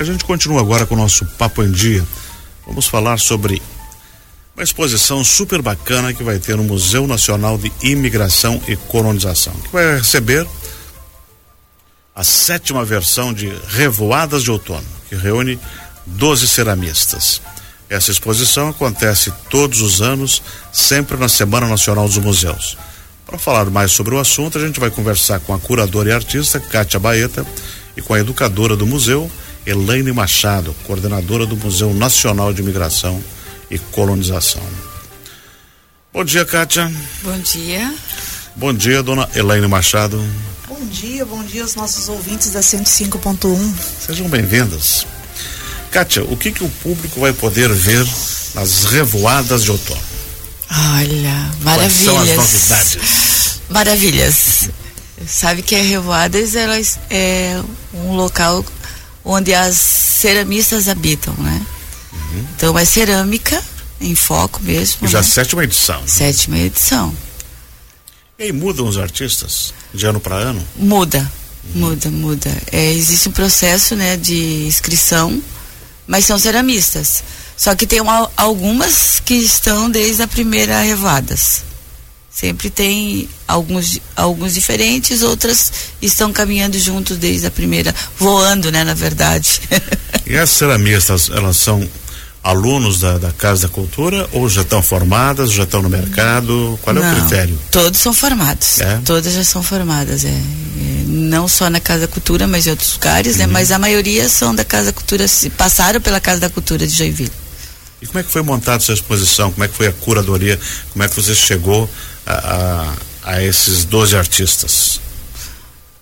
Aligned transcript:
A 0.00 0.02
gente 0.02 0.24
continua 0.24 0.62
agora 0.62 0.86
com 0.86 0.94
o 0.94 0.96
nosso 0.96 1.26
Papo 1.26 1.62
em 1.62 1.70
Dia. 1.70 2.02
Vamos 2.66 2.86
falar 2.86 3.18
sobre 3.18 3.60
uma 4.56 4.64
exposição 4.64 5.22
super 5.22 5.60
bacana 5.60 6.14
que 6.14 6.24
vai 6.24 6.38
ter 6.38 6.56
no 6.56 6.64
Museu 6.64 7.06
Nacional 7.06 7.58
de 7.58 7.70
Imigração 7.82 8.62
e 8.66 8.76
Colonização, 8.76 9.52
que 9.52 9.68
vai 9.68 9.98
receber 9.98 10.48
a 12.14 12.24
sétima 12.24 12.82
versão 12.82 13.30
de 13.30 13.52
Revoadas 13.68 14.42
de 14.42 14.50
Outono, 14.50 14.86
que 15.06 15.14
reúne 15.16 15.60
12 16.06 16.48
ceramistas. 16.48 17.42
Essa 17.90 18.10
exposição 18.10 18.70
acontece 18.70 19.30
todos 19.50 19.82
os 19.82 20.00
anos, 20.00 20.42
sempre 20.72 21.18
na 21.18 21.28
Semana 21.28 21.68
Nacional 21.68 22.06
dos 22.06 22.16
Museus. 22.16 22.78
Para 23.26 23.36
falar 23.36 23.66
mais 23.66 23.92
sobre 23.92 24.14
o 24.14 24.18
assunto, 24.18 24.56
a 24.56 24.66
gente 24.66 24.80
vai 24.80 24.90
conversar 24.90 25.40
com 25.40 25.52
a 25.52 25.58
curadora 25.58 26.08
e 26.08 26.12
artista 26.12 26.58
Kátia 26.58 26.98
Baeta 26.98 27.46
e 27.94 28.00
com 28.00 28.14
a 28.14 28.20
educadora 28.20 28.74
do 28.74 28.86
museu, 28.86 29.30
Elaine 29.70 30.10
Machado, 30.10 30.74
coordenadora 30.84 31.46
do 31.46 31.56
Museu 31.56 31.94
Nacional 31.94 32.52
de 32.52 32.60
Imigração 32.60 33.22
e 33.70 33.78
Colonização. 33.78 34.62
Bom 36.12 36.24
dia, 36.24 36.44
Kátia. 36.44 36.90
Bom 37.22 37.38
dia. 37.38 37.94
Bom 38.56 38.74
dia, 38.74 39.00
dona 39.00 39.28
Elaine 39.32 39.68
Machado. 39.68 40.20
Bom 40.66 40.84
dia, 40.86 41.24
bom 41.24 41.44
dia 41.44 41.62
aos 41.62 41.76
nossos 41.76 42.08
ouvintes 42.08 42.50
da 42.50 42.58
105.1. 42.58 43.72
Sejam 44.06 44.28
bem-vindas. 44.28 45.06
Kátia, 45.92 46.24
o 46.24 46.36
que 46.36 46.50
que 46.50 46.64
o 46.64 46.68
público 46.68 47.20
vai 47.20 47.32
poder 47.32 47.72
ver 47.72 48.04
nas 48.56 48.86
revoadas 48.86 49.62
de 49.62 49.70
outono? 49.70 50.02
Olha, 50.68 51.48
maravilhas. 51.60 51.66
Quais 51.66 51.92
são 51.92 52.18
as 52.18 52.28
novidades? 52.28 53.60
Maravilhas. 53.68 54.68
Sabe 55.28 55.62
que 55.62 55.76
a 55.76 55.82
Revoadas 55.82 56.56
ela 56.56 56.76
é 57.08 57.62
um 57.94 58.16
local 58.16 58.64
onde 59.30 59.54
as 59.54 59.76
ceramistas 59.76 60.88
habitam, 60.88 61.32
né? 61.34 61.64
Uhum. 62.12 62.44
Então 62.56 62.78
é 62.78 62.84
cerâmica 62.84 63.62
em 64.00 64.14
foco 64.14 64.60
mesmo. 64.62 65.06
Já 65.06 65.18
né? 65.18 65.24
sétima 65.24 65.64
edição. 65.64 66.02
Sétima 66.06 66.58
edição. 66.58 67.14
E 68.38 68.44
aí 68.44 68.52
mudam 68.52 68.88
os 68.88 68.98
artistas 68.98 69.72
de 69.94 70.06
ano 70.06 70.18
para 70.18 70.34
ano? 70.34 70.66
Muda, 70.74 71.30
uhum. 71.74 71.80
muda, 71.80 72.10
muda. 72.10 72.62
É, 72.72 72.92
existe 72.92 73.28
um 73.28 73.32
processo, 73.32 73.94
né, 73.94 74.16
de 74.16 74.66
inscrição, 74.66 75.40
mas 76.06 76.24
são 76.24 76.38
ceramistas. 76.38 77.22
Só 77.56 77.74
que 77.74 77.86
tem 77.86 78.00
uma, 78.00 78.30
algumas 78.36 79.20
que 79.20 79.34
estão 79.34 79.90
desde 79.90 80.22
a 80.22 80.28
primeira 80.28 80.80
Revoadas. 80.80 81.62
Sempre 82.30 82.70
tem 82.70 83.28
alguns, 83.46 83.98
alguns 84.14 84.54
diferentes, 84.54 85.22
outras 85.22 85.72
estão 86.00 86.32
caminhando 86.32 86.78
juntos 86.78 87.16
desde 87.16 87.46
a 87.46 87.50
primeira, 87.50 87.94
voando, 88.18 88.70
né, 88.70 88.84
na 88.84 88.94
verdade. 88.94 89.60
e 90.24 90.36
as 90.36 90.50
ceramistas, 90.50 91.28
elas 91.28 91.56
são 91.56 91.86
alunos 92.42 93.00
da, 93.00 93.18
da 93.18 93.32
Casa 93.32 93.66
da 93.66 93.72
Cultura 93.72 94.28
ou 94.32 94.48
já 94.48 94.62
estão 94.62 94.82
formadas, 94.82 95.52
já 95.52 95.64
estão 95.64 95.82
no 95.82 95.90
mercado? 95.90 96.78
Qual 96.82 96.96
é 96.96 97.00
não, 97.00 97.12
o 97.12 97.20
critério? 97.20 97.58
Todos 97.70 98.00
são 98.00 98.12
formados. 98.12 98.80
É? 98.80 99.00
Todas 99.04 99.34
já 99.34 99.44
são 99.44 99.62
formadas, 99.62 100.24
é. 100.24 100.28
é. 100.28 100.40
Não 101.06 101.46
só 101.48 101.68
na 101.68 101.80
Casa 101.80 102.02
da 102.02 102.08
Cultura, 102.08 102.46
mas 102.46 102.66
em 102.66 102.70
outros 102.70 102.92
lugares, 102.94 103.36
né? 103.36 103.44
uhum. 103.44 103.48
né? 103.48 103.52
Mas 103.52 103.70
a 103.70 103.78
maioria 103.78 104.28
são 104.28 104.54
da 104.54 104.64
Casa 104.64 104.86
da 104.86 104.92
Cultura, 104.92 105.26
passaram 105.56 106.00
pela 106.00 106.20
Casa 106.20 106.40
da 106.40 106.48
Cultura 106.48 106.86
de 106.86 106.94
Joinville. 106.94 107.32
E 108.00 108.06
como 108.06 108.18
é 108.18 108.22
que 108.22 108.32
foi 108.32 108.42
montada 108.42 108.82
essa 108.82 108.94
exposição? 108.94 109.50
Como 109.50 109.62
é 109.62 109.68
que 109.68 109.74
foi 109.74 109.88
a 109.88 109.92
curadoria? 109.92 110.58
Como 110.92 111.04
é 111.04 111.08
que 111.08 111.14
você 111.14 111.34
chegou 111.34 111.88
a, 112.26 112.94
a, 113.24 113.32
a 113.34 113.42
esses 113.42 113.84
12 113.84 114.16
artistas? 114.16 115.00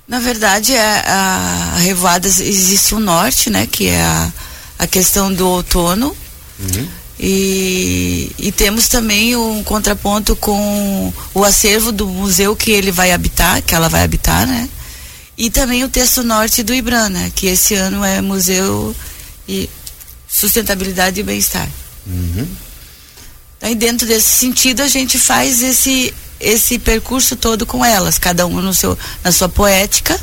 Na 0.07 0.21
verdade, 0.21 0.75
é, 0.75 1.03
a, 1.07 1.73
a 1.75 1.79
Revoadas 1.81 2.41
existe 2.41 2.95
o 2.95 3.01
norte, 3.01 3.51
né? 3.51 3.67
Que 3.67 3.89
é 3.89 4.01
a, 4.01 4.33
a 4.79 4.87
questão 4.87 5.33
do 5.33 5.47
outono. 5.47 6.17
Uhum. 6.59 6.89
E, 7.21 8.33
e, 8.39 8.53
temos 8.53 8.89
também 8.89 9.35
um 9.35 9.63
contraponto 9.65 10.37
com 10.37 11.13
o 11.35 11.45
acervo 11.45 11.91
do 11.91 12.07
museu 12.07 12.55
que 12.55 12.71
ele 12.71 12.93
vai 12.93 13.11
habitar, 13.11 13.61
que 13.61 13.75
ela 13.75 13.89
vai 13.89 14.05
habitar, 14.05 14.47
né? 14.47 14.69
E 15.37 15.51
também 15.51 15.85
o 15.85 15.89
texto 15.89 16.23
norte 16.23 16.63
do 16.63 16.73
IBRAN, 16.73 17.11
né? 17.11 17.33
Que 17.35 17.49
esse 17.49 17.75
ano 17.75 18.05
é 18.05 18.21
Museu 18.21 18.95
e 19.49 19.69
Sustentabilidade 20.29 21.21
e 21.21 21.23
Bem-Estar. 21.25 21.69
Uhum. 22.07 22.47
Aí 23.61 23.75
dentro 23.75 24.07
desse 24.07 24.29
sentido 24.29 24.83
a 24.83 24.89
gente 24.89 25.19
faz 25.19 25.63
esse 25.63 26.15
esse 26.41 26.79
percurso 26.79 27.35
todo 27.35 27.67
com 27.67 27.85
elas, 27.85 28.19
cada 28.19 28.47
uma 28.47 28.63
no 28.63 28.73
seu 28.73 28.97
na 29.25 29.33
sua 29.33 29.49
poética 29.49 30.19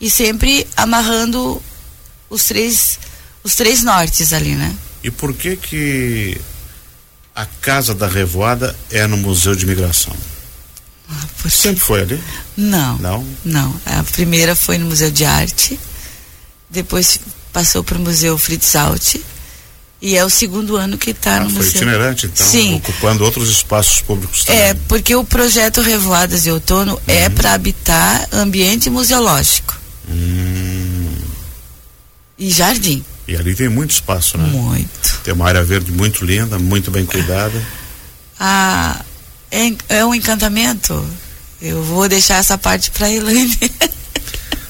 e 0.00 0.08
sempre 0.08 0.66
amarrando 0.76 1.60
os 2.30 2.44
três 2.44 2.98
os 3.42 3.54
três 3.54 3.82
nortes 3.82 4.32
ali, 4.32 4.54
né? 4.54 4.74
E 5.02 5.10
por 5.10 5.34
que 5.34 5.56
que 5.56 6.40
a 7.34 7.44
casa 7.44 7.94
da 7.94 8.06
revoada 8.06 8.74
é 8.90 9.06
no 9.06 9.16
Museu 9.16 9.54
de 9.54 9.64
Imigração? 9.64 10.16
Ah, 11.10 11.50
Sempre 11.50 11.80
foi 11.80 12.00
ali? 12.02 12.22
Não. 12.56 12.96
Não? 12.98 13.26
Não. 13.44 13.80
A 13.84 14.02
primeira 14.04 14.56
foi 14.56 14.78
no 14.78 14.86
Museu 14.86 15.10
de 15.10 15.24
Arte, 15.24 15.78
depois 16.70 17.18
passou 17.52 17.84
para 17.84 17.98
o 17.98 18.00
Museu 18.00 18.38
Fritz 18.38 18.74
Alt 18.74 19.16
e 20.04 20.18
é 20.18 20.22
o 20.22 20.28
segundo 20.28 20.76
ano 20.76 20.98
que 20.98 21.12
está 21.12 21.36
ah, 21.36 21.40
no 21.40 21.48
foi 21.48 21.64
museu. 21.64 21.76
itinerante, 21.76 22.26
então, 22.26 22.46
Sim. 22.46 22.74
ocupando 22.74 23.24
outros 23.24 23.48
espaços 23.48 24.02
públicos 24.02 24.44
também. 24.44 24.60
É, 24.60 24.74
porque 24.86 25.16
o 25.16 25.24
projeto 25.24 25.80
Revoadas 25.80 26.42
de 26.42 26.50
Outono 26.50 27.00
é 27.08 27.20
uhum. 27.20 27.24
é 27.24 27.28
para 27.30 27.54
habitar 27.54 28.28
ambiente 28.30 28.90
museológico. 28.90 29.80
Hum. 30.06 31.10
E 32.38 32.50
jardim. 32.50 33.02
E 33.26 33.34
ali 33.34 33.54
tem 33.54 33.70
muito 33.70 33.92
espaço, 33.92 34.36
né? 34.36 34.46
Muito. 34.46 35.20
Tem 35.24 35.32
uma 35.32 35.48
área 35.48 35.64
verde 35.64 35.90
muito 35.90 36.22
linda, 36.22 36.58
muito 36.58 36.90
bem 36.90 37.06
cuidada. 37.06 37.58
Ah, 38.38 39.02
é, 39.50 39.72
é 39.88 40.04
um 40.04 40.14
encantamento. 40.14 41.02
Eu 41.62 41.82
vou 41.82 42.06
deixar 42.10 42.34
essa 42.34 42.58
parte 42.58 42.90
para 42.90 43.10
Elaine. 43.10 43.58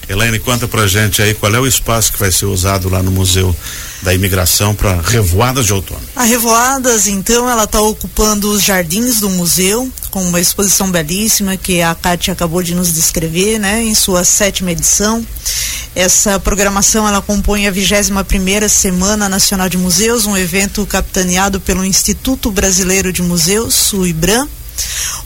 Elaine, 0.09 0.39
conta 0.39 0.69
pra 0.69 0.87
gente 0.87 1.23
aí 1.23 1.35
qual 1.35 1.55
é 1.55 1.59
o 1.59 1.67
espaço 1.67 2.13
que 2.13 2.19
vai 2.19 2.31
ser 2.31 2.47
usado 2.47 2.89
lá 2.89 3.03
no 3.03 3.11
Museu 3.11 3.55
da 4.03 4.13
Imigração 4.13 4.75
para 4.75 5.01
Revoadas 5.01 5.65
de 5.65 5.73
Outono. 5.73 6.01
A 6.15 6.25
Revoadas, 6.25 7.07
então, 7.07 7.49
ela 7.49 7.65
está 7.65 7.81
ocupando 7.81 8.51
os 8.51 8.63
jardins 8.63 9.21
do 9.21 9.31
museu, 9.31 9.91
com 10.11 10.23
uma 10.23 10.39
exposição 10.39 10.91
belíssima 10.91 11.57
que 11.57 11.81
a 11.81 11.95
Kátia 11.95 12.35
acabou 12.35 12.63
de 12.63 12.75
nos 12.75 12.93
descrever, 12.93 13.59
né, 13.59 13.83
em 13.83 13.95
sua 13.95 14.23
sétima 14.25 14.73
edição. 14.73 15.27
Essa 15.97 16.39
programação 16.39 17.09
ela 17.09 17.23
compõe 17.23 17.67
a 17.67 17.71
21 17.71 18.23
primeira 18.25 18.69
Semana 18.69 19.29
Nacional 19.29 19.69
de 19.69 19.79
Museus, 19.79 20.27
um 20.27 20.37
evento 20.37 20.85
capitaneado 20.85 21.61
pelo 21.61 21.85
Instituto 21.85 22.51
Brasileiro 22.51 23.13
de 23.13 23.23
Museus, 23.23 23.93
o 23.93 24.07
IBRAM 24.07 24.47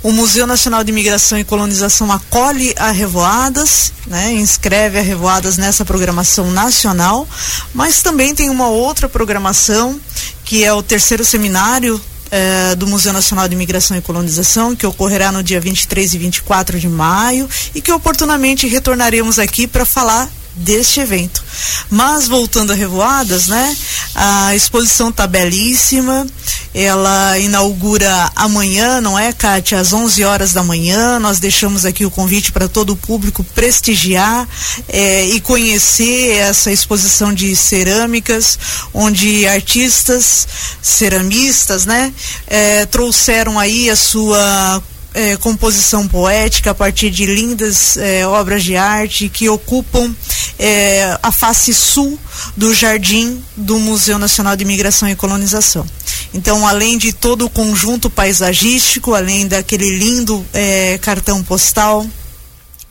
o 0.03 0.13
Museu 0.13 0.47
Nacional 0.47 0.85
de 0.85 0.93
Imigração 0.93 1.39
e 1.39 1.45
Colonização 1.45 2.11
acolhe 2.13 2.75
a 2.77 2.91
Revoadas, 2.91 3.93
né, 4.07 4.33
inscreve 4.33 4.99
a 4.99 5.03
Revoadas 5.03 5.57
nessa 5.57 5.85
programação 5.85 6.51
nacional, 6.51 7.27
mas 7.75 8.03
também 8.03 8.35
tem 8.35 8.49
uma 8.49 8.69
outra 8.69 9.09
programação 9.09 10.01
que 10.45 10.65
é 10.65 10.73
o 10.73 10.83
terceiro 10.83 11.25
seminário 11.25 12.01
eh, 12.31 12.75
do 12.77 12.87
Museu 12.87 13.13
Nacional 13.13 13.49
de 13.49 13.55
Imigração 13.55 13.97
e 13.97 14.03
Colonização, 14.03 14.77
que 14.77 14.87
ocorrerá 14.87 15.33
no 15.33 15.43
dia 15.43 15.61
23 15.61 16.15
e 16.15 16.19
24 16.19 16.79
de 16.79 16.89
maio 16.89 17.49
e 17.75 17.81
que 17.81 17.91
oportunamente 17.91 18.67
retornaremos 18.67 19.39
aqui 19.39 19.67
para 19.67 19.85
falar 19.85 20.29
deste 20.59 21.01
evento. 21.01 21.43
Mas 21.91 22.29
voltando 22.29 22.73
a 22.73 22.75
Revoadas, 22.75 23.49
né? 23.49 23.77
A 24.15 24.55
exposição 24.55 25.11
tá 25.11 25.27
belíssima. 25.27 26.27
Ela 26.75 27.39
inaugura 27.39 28.31
amanhã, 28.37 29.01
não 29.01 29.19
é, 29.19 29.33
Kátia? 29.33 29.81
Às 29.81 29.93
11 29.93 30.25
horas 30.25 30.53
da 30.53 30.63
manhã. 30.63 31.19
Nós 31.19 31.39
deixamos 31.39 31.85
aqui 31.85 32.05
o 32.05 32.11
convite 32.11 32.53
para 32.53 32.69
todo 32.69 32.93
o 32.93 32.97
público 32.97 33.43
prestigiar 33.43 34.47
é, 34.89 35.27
e 35.27 35.41
conhecer 35.41 36.37
essa 36.37 36.71
exposição 36.71 37.33
de 37.33 37.55
cerâmicas, 37.57 38.59
onde 38.93 39.47
artistas, 39.47 40.47
ceramistas, 40.83 41.87
né, 41.87 42.13
é, 42.47 42.87
trouxeram 42.87 43.59
aí 43.59 43.91
a 43.91 43.97
sua 43.97 44.83
é, 45.15 45.37
composição 45.37 46.07
poética 46.07 46.71
a 46.71 46.75
partir 46.75 47.11
de 47.11 47.27
lindas 47.27 47.97
é, 47.97 48.27
obras 48.27 48.63
de 48.63 48.77
arte 48.77 49.29
que 49.29 49.49
ocupam 49.49 50.15
é, 50.59 51.19
a 51.23 51.33
face 51.33 51.73
sul 51.73 52.19
do 52.57 52.75
jardim 52.75 53.43
do 53.57 53.79
Museu 53.79 54.19
Nacional 54.19 54.57
de 54.57 54.65
Imigração 54.65 55.09
e 55.09 55.17
Colonização. 55.17 55.87
Então, 56.35 56.67
além 56.67 56.99
de 56.99 57.13
todo 57.13 57.47
o 57.47 57.51
conjunto 57.51 58.11
paisagístico, 58.11 59.15
além 59.15 59.47
daquele 59.47 59.99
lindo 59.99 60.45
é, 60.53 60.99
cartão 60.99 61.43
postal, 61.43 62.07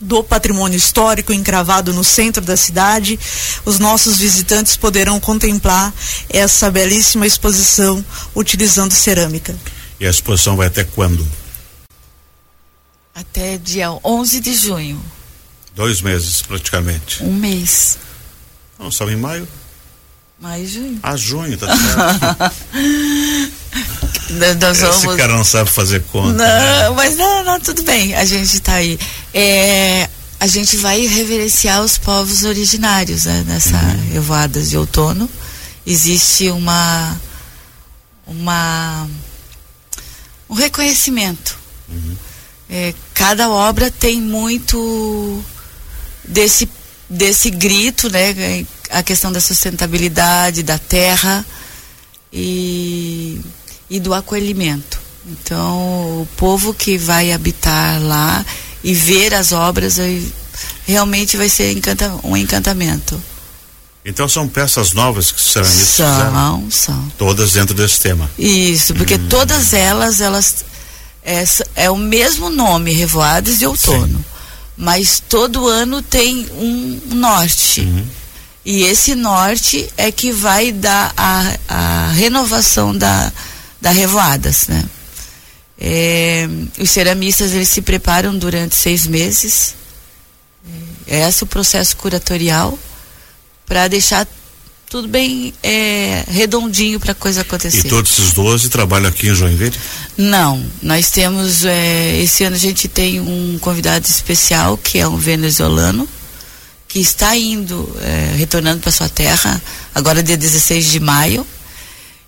do 0.00 0.22
patrimônio 0.22 0.76
histórico 0.76 1.32
encravado 1.32 1.92
no 1.92 2.04
centro 2.04 2.44
da 2.44 2.56
cidade, 2.56 3.18
os 3.64 3.78
nossos 3.78 4.18
visitantes 4.18 4.76
poderão 4.76 5.18
contemplar 5.18 5.92
essa 6.28 6.70
belíssima 6.70 7.26
exposição 7.26 8.04
utilizando 8.34 8.92
cerâmica. 8.92 9.56
E 9.98 10.06
a 10.06 10.10
exposição 10.10 10.56
vai 10.56 10.68
até 10.68 10.84
quando? 10.84 11.26
Até 13.18 13.58
dia 13.58 13.90
11 14.04 14.38
de 14.38 14.54
junho. 14.54 15.04
Dois 15.74 16.00
meses, 16.00 16.40
praticamente. 16.40 17.24
Um 17.24 17.34
mês. 17.34 17.98
Não, 18.78 18.90
estamos 18.90 19.12
em 19.12 19.16
maio. 19.16 19.48
Mais 20.40 20.70
junho. 20.70 21.00
Ah, 21.02 21.16
junho, 21.16 21.58
tá 21.58 21.66
certo. 21.76 22.54
Nós 24.60 24.78
vamos... 24.78 25.04
Esse 25.04 25.16
cara 25.16 25.36
não 25.36 25.42
sabe 25.42 25.68
fazer 25.68 26.04
conta. 26.12 26.28
Não, 26.28 26.36
né? 26.36 26.90
mas 26.90 27.16
não, 27.16 27.42
não, 27.42 27.58
tudo 27.58 27.82
bem. 27.82 28.14
A 28.14 28.24
gente 28.24 28.60
tá 28.60 28.74
aí. 28.74 28.96
É, 29.34 30.08
a 30.38 30.46
gente 30.46 30.76
vai 30.76 31.04
reverenciar 31.04 31.82
os 31.82 31.98
povos 31.98 32.44
originários 32.44 33.24
né, 33.24 33.42
nessa 33.48 33.76
uhum. 33.76 34.12
revoadas 34.12 34.70
de 34.70 34.76
outono. 34.76 35.28
Existe 35.84 36.50
uma 36.50 37.20
uma 38.28 39.08
um 40.48 40.54
reconhecimento. 40.54 41.58
Uhum. 41.88 42.27
É, 42.70 42.94
cada 43.14 43.48
obra 43.48 43.90
tem 43.90 44.20
muito 44.20 45.42
desse 46.24 46.68
desse 47.08 47.50
grito, 47.50 48.10
né? 48.10 48.66
A 48.90 49.02
questão 49.02 49.32
da 49.32 49.40
sustentabilidade 49.40 50.62
da 50.62 50.78
terra 50.78 51.44
e, 52.32 53.40
e 53.88 53.98
do 53.98 54.12
acolhimento. 54.12 55.00
Então, 55.26 56.22
o 56.22 56.28
povo 56.36 56.72
que 56.72 56.96
vai 56.96 57.32
habitar 57.32 58.00
lá 58.02 58.44
e 58.82 58.94
ver 58.94 59.34
as 59.34 59.52
obras 59.52 59.96
realmente 60.86 61.36
vai 61.36 61.48
ser 61.48 61.72
encanta, 61.72 62.14
um 62.22 62.36
encantamento. 62.36 63.20
Então 64.04 64.26
são 64.26 64.48
peças 64.48 64.92
novas 64.92 65.30
que 65.30 65.40
ceramistas 65.40 65.96
são? 65.96 66.70
São, 66.70 67.12
Todas 67.18 67.52
dentro 67.52 67.74
desse 67.74 68.00
tema? 68.00 68.30
Isso, 68.38 68.94
porque 68.94 69.16
hum. 69.16 69.26
todas 69.28 69.74
elas, 69.74 70.20
elas 70.22 70.64
é, 71.28 71.44
é, 71.84 71.90
o 71.90 71.96
mesmo 71.96 72.48
nome, 72.48 72.92
Revoadas 72.92 73.58
de 73.58 73.66
Outono. 73.66 74.18
Sim. 74.18 74.24
Mas 74.74 75.22
todo 75.28 75.68
ano 75.68 76.00
tem 76.00 76.46
um 76.52 77.00
norte. 77.16 77.82
Uhum. 77.82 78.06
E 78.64 78.82
esse 78.84 79.14
norte 79.14 79.88
é 79.96 80.10
que 80.10 80.32
vai 80.32 80.72
dar 80.72 81.12
a, 81.16 81.58
a 81.68 82.12
renovação 82.12 82.96
da, 82.96 83.30
da 83.80 83.90
Revoadas, 83.90 84.68
né? 84.68 84.84
É, 85.80 86.48
os 86.80 86.90
ceramistas 86.90 87.52
eles 87.52 87.68
se 87.68 87.82
preparam 87.82 88.36
durante 88.36 88.74
seis 88.74 89.06
meses. 89.06 89.74
É 91.06 91.26
esse 91.28 91.42
o 91.42 91.46
processo 91.46 91.96
curatorial 91.96 92.78
para 93.66 93.86
deixar 93.86 94.26
tudo 94.88 95.06
bem 95.06 95.52
é, 95.62 96.24
redondinho 96.28 96.98
para 96.98 97.12
a 97.12 97.14
coisa 97.14 97.42
acontecer. 97.42 97.86
E 97.86 97.90
todos 97.90 98.10
esses 98.12 98.32
12 98.32 98.68
trabalham 98.70 99.08
aqui 99.08 99.28
em 99.28 99.34
Joinville? 99.34 99.76
Não, 100.16 100.64
nós 100.82 101.10
temos, 101.10 101.64
é, 101.64 102.20
esse 102.20 102.44
ano 102.44 102.56
a 102.56 102.58
gente 102.58 102.88
tem 102.88 103.20
um 103.20 103.58
convidado 103.60 104.06
especial 104.06 104.78
que 104.78 104.98
é 104.98 105.06
um 105.06 105.16
venezuelano 105.16 106.08
que 106.88 107.00
está 107.00 107.36
indo, 107.36 107.94
é, 108.00 108.34
retornando 108.36 108.80
para 108.80 108.90
sua 108.90 109.10
terra, 109.10 109.60
agora 109.94 110.22
dia 110.22 110.36
16 110.36 110.90
de 110.90 111.00
maio. 111.00 111.46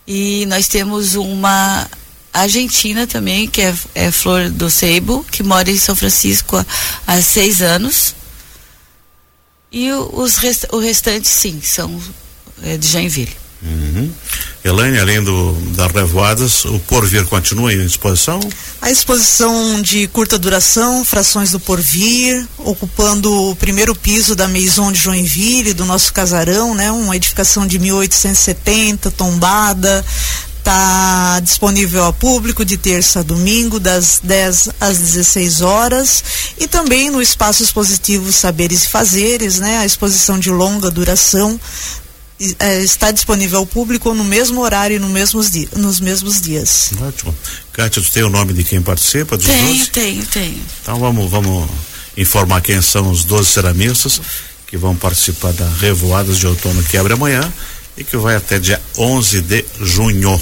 E 0.07 0.45
nós 0.45 0.67
temos 0.67 1.15
uma 1.15 1.89
argentina 2.31 3.07
também, 3.07 3.47
que 3.47 3.61
é, 3.61 3.73
é 3.95 4.11
Flor 4.11 4.49
do 4.51 4.69
Seibo, 4.69 5.25
que 5.31 5.41
mora 5.41 5.69
em 5.71 5.77
São 5.77 5.95
Francisco 5.95 6.57
há, 6.57 6.65
há 7.07 7.21
seis 7.21 7.61
anos. 7.61 8.13
E 9.71 9.91
os 9.91 10.35
rest, 10.37 10.65
o 10.71 10.77
restante, 10.77 11.27
sim, 11.27 11.59
são 11.63 11.99
é, 12.63 12.77
de 12.77 12.87
Joinville. 12.87 13.41
Uhum. 13.63 14.11
Elaine, 14.63 14.99
além 14.99 15.23
do, 15.23 15.53
das 15.75 15.91
revoadas, 15.91 16.65
o 16.65 16.79
Porvir 16.79 17.25
continua 17.25 17.71
em 17.71 17.85
exposição? 17.85 18.39
A 18.81 18.89
exposição 18.89 19.81
de 19.81 20.07
curta 20.07 20.37
duração, 20.37 21.05
frações 21.05 21.51
do 21.51 21.59
Porvir, 21.59 22.47
ocupando 22.57 23.51
o 23.51 23.55
primeiro 23.55 23.95
piso 23.95 24.35
da 24.35 24.47
Maison 24.47 24.91
de 24.91 24.99
Joinville, 24.99 25.73
do 25.73 25.85
nosso 25.85 26.11
casarão, 26.11 26.73
né? 26.73 26.91
Uma 26.91 27.15
edificação 27.15 27.67
de 27.67 27.77
1870, 27.77 29.11
tombada, 29.11 30.03
está 30.57 31.39
disponível 31.39 32.03
ao 32.03 32.13
público 32.13 32.63
de 32.63 32.77
terça 32.77 33.19
a 33.19 33.23
domingo, 33.23 33.79
das 33.79 34.19
10 34.23 34.69
às 34.79 34.97
16 34.97 35.61
horas, 35.61 36.23
e 36.59 36.67
também 36.67 37.09
no 37.09 37.21
espaço 37.21 37.63
expositivo 37.63 38.31
Saberes 38.31 38.83
e 38.83 38.89
Fazeres, 38.89 39.59
né, 39.59 39.79
a 39.79 39.85
exposição 39.85 40.37
de 40.39 40.51
longa 40.51 40.91
duração 40.91 41.59
está 42.83 43.11
disponível 43.11 43.59
ao 43.59 43.65
público 43.65 44.13
no 44.13 44.23
mesmo 44.23 44.61
horário 44.61 44.95
e 44.95 44.99
no 44.99 45.09
mesmos 45.09 45.51
di 45.51 45.69
nos 45.75 45.99
mesmos 45.99 46.41
dias. 46.41 46.91
Ótimo. 46.99 47.35
Kátia, 47.71 48.01
tu 48.01 48.11
tem 48.11 48.23
o 48.23 48.29
nome 48.29 48.53
de 48.53 48.63
quem 48.63 48.81
participa? 48.81 49.37
Dos 49.37 49.45
tenho, 49.45 49.67
12? 49.67 49.89
tenho, 49.91 50.25
tenho. 50.25 50.61
Então 50.81 50.99
vamos, 50.99 51.29
vamos 51.29 51.69
informar 52.17 52.61
quem 52.61 52.81
são 52.81 53.09
os 53.09 53.23
12 53.23 53.49
ceramistas 53.49 54.21
que 54.67 54.77
vão 54.77 54.95
participar 54.95 55.53
da 55.53 55.69
Revoadas 55.79 56.37
de 56.37 56.47
Outono 56.47 56.83
que 56.83 56.97
abre 56.97 57.13
amanhã 57.13 57.51
e 57.97 58.03
que 58.03 58.17
vai 58.17 58.35
até 58.35 58.57
dia 58.57 58.81
11 58.97 59.41
de 59.41 59.65
junho. 59.79 60.41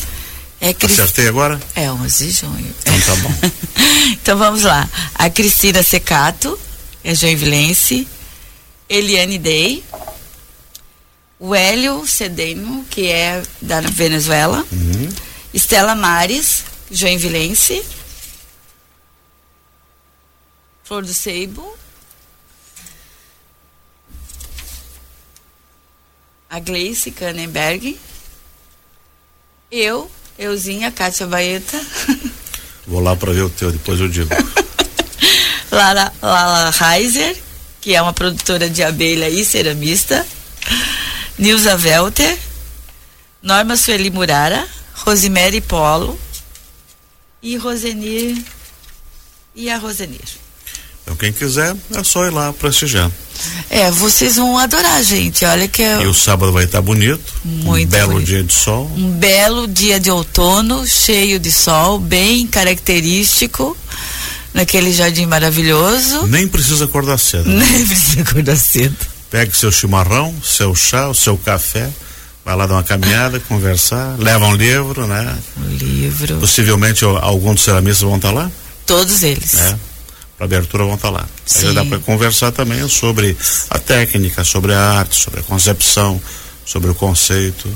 É, 0.61 0.73
Cris... 0.73 0.99
Acertei 0.99 1.27
agora? 1.27 1.59
É 1.75 1.91
11 1.91 2.25
de 2.25 2.31
junho. 2.31 2.75
Então 2.81 3.01
tá 3.01 3.15
bom. 3.15 3.33
então 4.13 4.37
vamos 4.37 4.63
lá. 4.63 4.87
A 5.15 5.29
Cristina 5.29 5.81
Secato, 5.83 6.59
é 7.03 7.15
joinvilense. 7.15 8.07
Eliane 8.89 9.37
Day. 9.37 9.83
O 11.39 11.56
Hélio 11.56 12.06
Cedeno, 12.06 12.86
que 12.89 13.07
é 13.07 13.41
da 13.62 13.80
Venezuela. 13.81 14.65
Uhum. 14.71 15.09
Estela 15.53 15.95
Mares, 15.95 16.65
joinvilense. 16.91 17.81
Flor 20.83 21.03
do 21.03 21.13
Seibo. 21.13 21.80
a 26.50 26.59
Gleice 26.59 27.12
Kannenberg, 27.12 27.97
eu, 29.71 30.09
euzinha, 30.38 30.92
Kátia 30.92 31.27
Baeta. 31.27 31.80
Vou 32.88 33.00
lá 33.01 33.15
para 33.15 33.31
ver 33.31 33.44
o 33.44 33.50
teu, 33.50 33.71
depois 33.71 34.00
eu 34.00 34.07
digo. 34.07 34.30
Lara, 35.71 36.12
Lala 36.19 36.74
Heiser, 36.74 37.38
que 37.80 37.94
é 37.94 38.01
uma 38.01 38.13
produtora 38.13 38.68
de 38.68 38.81
abelha 38.81 39.30
e 39.30 39.45
ceramista. 39.45 40.25
Nilza 41.39 41.77
Velter, 41.77 42.38
Norma 43.41 43.77
Sueli 43.77 44.09
Murara, 44.09 44.68
Rosemary 44.94 45.62
Polo 45.62 46.19
e 47.41 47.56
Rosenir 47.56 48.38
e 49.56 49.69
a 49.69 49.77
Rosenir. 49.77 50.19
Então 51.01 51.15
quem 51.15 51.31
quiser 51.31 51.74
é 51.95 52.03
só 52.03 52.25
ir 52.25 52.31
lá 52.31 52.51
prestigiar. 52.51 53.09
É, 53.69 53.89
vocês 53.89 54.36
vão 54.36 54.57
adorar, 54.57 55.01
gente. 55.01 55.45
Olha 55.45 55.65
que 55.69 55.81
é... 55.81 56.01
E 56.03 56.07
o 56.07 56.13
sábado 56.13 56.51
vai 56.51 56.65
estar 56.65 56.81
bonito. 56.81 57.33
Muito 57.45 57.88
um 57.88 57.89
belo 57.89 58.12
bonito. 58.12 58.27
dia 58.27 58.44
de 58.44 58.53
sol. 58.53 58.92
Um 58.97 59.09
belo 59.11 59.66
dia 59.66 59.97
de 59.97 60.11
outono, 60.11 60.85
cheio 60.85 61.40
de 61.40 61.54
sol, 61.54 61.99
bem 61.99 62.45
característico. 62.47 63.78
Naquele 64.54 64.92
jardim 64.92 65.25
maravilhoso. 65.25 66.28
Nem 66.28 66.49
precisa 66.49 66.83
acordar 66.83 67.18
cedo. 67.18 67.49
Né? 67.49 67.66
Nem 67.71 67.87
precisa 67.87 68.21
acordar 68.23 68.57
cedo. 68.57 68.97
Pegue 69.30 69.56
seu 69.56 69.71
chimarrão, 69.71 70.36
seu 70.44 70.76
chá, 70.76 71.07
o 71.07 71.14
seu 71.14 71.38
café. 71.38 71.90
Vai 72.44 72.56
lá 72.56 72.66
dar 72.66 72.76
uma 72.76 72.83
caminhada, 72.83 73.40
conversar, 73.48 74.16
leva 74.18 74.45
um 74.48 74.56
livro, 74.56 75.06
né? 75.06 75.38
Um 75.57 75.69
livro. 75.76 76.40
Possivelmente 76.40 77.06
alguns 77.06 77.56
dos 77.56 77.64
ceramistas 77.64 78.02
vão 78.02 78.16
estar 78.16 78.31
lá? 78.31 78.50
Todos 78.86 79.21
eles. 79.24 79.54
É 79.56 79.90
para 80.40 80.45
abertura 80.45 80.86
vão 80.86 80.95
estar 80.95 81.09
lá. 81.09 81.28
Sim. 81.45 81.68
Aí 81.68 81.76
dá 81.76 81.83
para 81.83 82.00
conversar 82.00 82.54
também 82.54 82.88
sobre 82.88 83.36
a 83.69 83.78
técnica, 83.78 84.45
sobre 84.45 84.74
a 84.74 84.80
arte, 84.80 85.21
sobre 85.21 85.42
a 85.42 85.44
concepção, 85.44 86.19
sobre 86.66 86.90
o 86.90 86.95
conceito. 86.95 87.69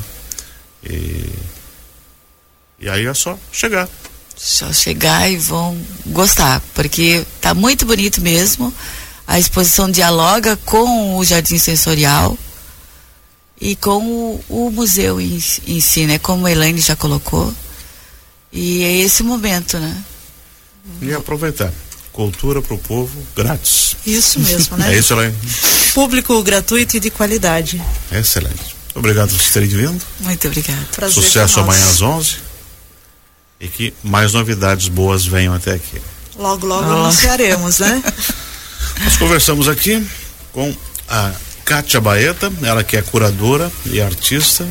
E, 0.82 1.30
e 2.80 2.90
aí 2.90 3.06
é 3.06 3.14
só 3.14 3.38
chegar. 3.52 3.90
Só 4.38 4.72
chegar 4.72 5.30
e 5.30 5.36
vão 5.36 5.78
gostar, 6.06 6.62
porque 6.74 7.26
tá 7.42 7.54
muito 7.54 7.86
bonito 7.86 8.22
mesmo. 8.22 8.74
A 9.28 9.40
exposição 9.40 9.90
dialoga 9.90 10.58
com 10.58 11.18
o 11.18 11.24
Jardim 11.24 11.58
Sensorial 11.58 12.38
e 13.60 13.76
com 13.76 14.06
o, 14.06 14.44
o 14.50 14.72
museu 14.72 15.20
em, 15.22 15.42
em 15.68 15.80
si, 15.80 16.06
né? 16.06 16.20
Como 16.20 16.46
a 16.46 16.52
Elaine 16.52 16.82
já 16.82 16.96
colocou. 16.96 17.54
E 18.52 18.84
é 18.84 18.98
esse 18.98 19.24
momento, 19.24 19.80
né? 19.80 20.04
E 21.02 21.14
aproveitar 21.14 21.72
cultura 22.12 22.62
para 22.62 22.76
o 22.76 22.78
povo 22.78 23.18
grátis. 23.36 23.96
Isso 24.06 24.40
mesmo, 24.40 24.78
né? 24.78 24.94
é 24.94 24.98
isso, 24.98 25.14
Elaine? 25.14 25.36
Público 25.94 26.42
gratuito 26.44 26.98
e 26.98 27.00
de 27.00 27.10
qualidade. 27.10 27.82
Excelente. 28.12 28.76
Obrigado 28.94 29.34
por 29.34 29.52
terem 29.52 29.70
vindo. 29.70 30.02
Muito 30.20 30.48
obrigado. 30.48 30.86
Prazer 30.96 31.24
Sucesso 31.24 31.60
amanhã 31.60 31.84
às 31.86 32.02
11 32.02 32.38
e 33.60 33.68
que 33.68 33.94
mais 34.04 34.34
novidades 34.34 34.88
boas 34.88 35.26
venham 35.26 35.54
até 35.54 35.74
aqui. 35.74 36.02
Logo, 36.38 36.68
logo 36.68 36.88
oh. 36.88 36.92
anunciaremos, 37.02 37.80
né? 37.80 38.04
Nós 39.02 39.18
conversamos 39.18 39.68
aqui 39.68 40.06
com 40.52 40.74
a 41.10 41.32
Kátia 41.66 42.00
Baeta, 42.00 42.52
ela 42.62 42.84
que 42.84 42.98
é 42.98 43.02
curadora 43.02 43.72
e 43.86 44.02
artista, 44.02 44.68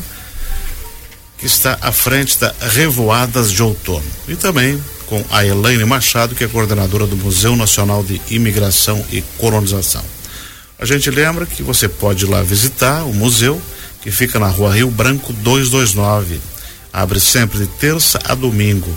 que 1.38 1.46
está 1.46 1.78
à 1.80 1.90
frente 1.90 2.38
da 2.38 2.54
Revoadas 2.60 3.50
de 3.50 3.62
Outono. 3.62 4.04
E 4.28 4.36
também 4.36 4.82
com 5.06 5.24
a 5.30 5.44
Elaine 5.44 5.84
Machado, 5.84 6.34
que 6.34 6.44
é 6.44 6.48
coordenadora 6.48 7.06
do 7.06 7.16
Museu 7.16 7.56
Nacional 7.56 8.02
de 8.02 8.20
Imigração 8.30 9.04
e 9.10 9.22
Colonização. 9.38 10.04
A 10.78 10.86
gente 10.86 11.10
lembra 11.10 11.46
que 11.46 11.62
você 11.62 11.88
pode 11.88 12.24
ir 12.24 12.28
lá 12.28 12.42
visitar 12.42 13.04
o 13.04 13.12
museu, 13.12 13.60
que 14.02 14.10
fica 14.10 14.38
na 14.38 14.48
rua 14.48 14.74
Rio 14.74 14.90
Branco 14.90 15.32
229. 15.32 16.40
Abre 16.92 17.20
sempre 17.20 17.58
de 17.58 17.66
terça 17.66 18.18
a 18.24 18.34
domingo, 18.34 18.92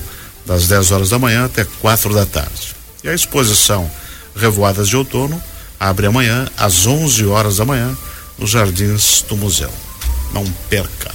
das 0.46 0.68
10 0.68 0.92
horas 0.92 1.10
da 1.10 1.20
manhã 1.20 1.46
até 1.46 1.64
4 1.64 2.14
da 2.14 2.26
tarde. 2.26 2.76
E 3.04 3.10
a 3.10 3.14
exposição 3.14 3.90
Revoadas 4.36 4.90
de 4.90 4.98
Outono 4.98 5.42
abre 5.80 6.08
amanhã 6.08 6.48
às 6.58 6.86
11 6.86 7.26
horas 7.26 7.58
da 7.58 7.66
manhã 7.66 7.96
nos 8.38 8.50
jardins 8.50 9.24
do 9.28 9.38
museu. 9.38 9.72
Não 10.34 10.46
perca. 10.70 11.15